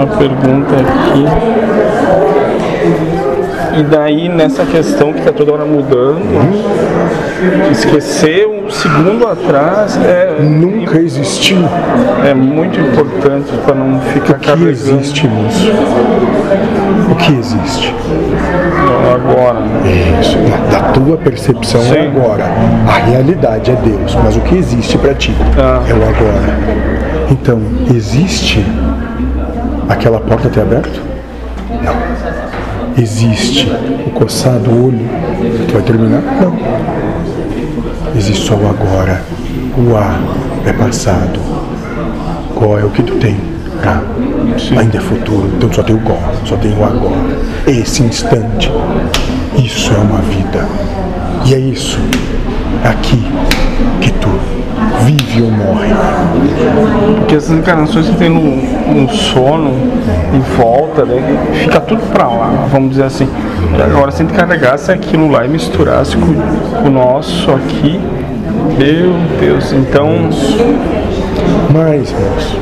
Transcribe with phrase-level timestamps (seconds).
[0.00, 1.24] uma pergunta aqui.
[3.78, 6.20] E daí nessa questão que está toda hora mudando,
[7.70, 11.58] esquecer um segundo atrás é, Nunca existiu.
[12.26, 15.70] é muito importante para não ficar O que carregando existe, moço?
[17.10, 17.94] O que existe?
[19.14, 19.60] agora.
[19.60, 20.18] né?
[20.20, 20.36] Isso,
[20.70, 22.06] da, tua percepção é Sim.
[22.08, 22.44] agora.
[22.88, 25.80] A realidade é Deus, mas o que existe para ti Ah.
[25.88, 26.58] é o agora.
[27.30, 27.60] Então,
[27.94, 28.64] existe
[29.90, 31.02] aquela porta ter aberto?
[31.82, 33.02] Não.
[33.02, 33.70] Existe
[34.06, 35.08] o coçar do olho
[35.66, 36.22] que vai terminar?
[36.40, 36.56] Não.
[38.16, 39.22] Existe só o agora.
[39.76, 41.38] O A é passado.
[42.54, 43.36] Qual é o que tu tem?
[43.84, 44.02] Ah,
[44.78, 47.16] ainda é futuro, então só tem o Gó, só tem o agora.
[47.66, 48.70] Esse instante.
[49.56, 50.66] Isso é uma vida.
[51.46, 51.98] E é isso,
[52.84, 53.22] aqui,
[54.02, 54.28] que tu
[55.04, 55.88] vive ou morre.
[57.30, 59.70] Porque essas encarnações que tem no sono,
[60.34, 61.22] em volta, né,
[61.52, 63.28] fica tudo pra lá, vamos dizer assim.
[63.84, 68.00] Agora, se a gente carregasse aquilo lá e misturasse com, com o nosso aqui,
[68.76, 70.28] meu Deus, então.
[71.72, 72.58] Mas, moço,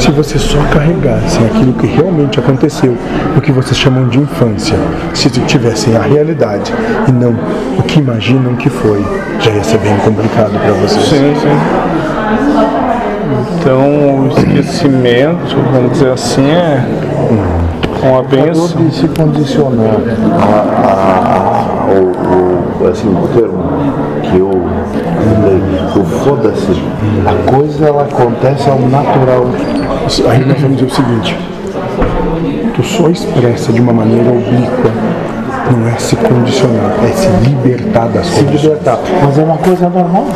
[0.00, 2.96] se você só carregasse aquilo que realmente aconteceu,
[3.36, 4.76] o que vocês chamam de infância,
[5.14, 6.74] se tivessem a realidade
[7.06, 7.36] e não
[7.78, 9.06] o que imaginam que foi,
[9.38, 11.04] já ia ser bem complicado para vocês.
[11.04, 12.95] Sim, sim.
[13.66, 16.86] Então, o esquecimento, vamos dizer assim, é
[18.00, 18.68] uma benção.
[18.76, 19.96] de se condicionar
[20.40, 23.64] a, a, o, o, assim, o termo
[24.22, 24.50] que eu
[26.00, 26.80] o foda-se,
[27.26, 29.46] a coisa ela acontece ao natural.
[30.30, 31.36] Aí nós vamos dizer o seguinte:
[32.72, 34.92] tu só expressa de uma maneira oblíqua,
[35.76, 38.62] não é se condicionar, é se libertar das Se coisas.
[38.62, 39.00] libertar.
[39.24, 40.26] Mas é uma coisa normal.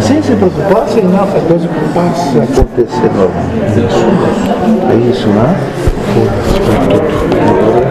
[0.00, 3.44] Sem se preocupar, sem nada, coisa passa a acontecer normal.
[4.88, 5.56] É isso, né?
[6.14, 7.83] Tudo.